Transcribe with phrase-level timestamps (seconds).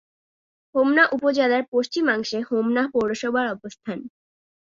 [0.75, 3.99] হোমনা উপজেলার পশ্চিমাংশে হোমনা পৌরসভার অবস্থান।